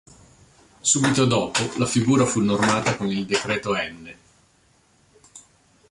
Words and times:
Subito 0.81 1.25
dopo 1.25 1.59
la 1.77 1.85
figura 1.85 2.25
fu 2.25 2.39
normata 2.41 2.97
con 2.97 3.05
il 3.11 3.23
decreto 3.23 3.73
n. 3.75 4.11